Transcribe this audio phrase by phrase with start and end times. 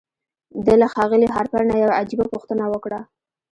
[0.65, 2.99] ده له ښاغلي هارپر نه يوه عجيبه پوښتنه وکړه.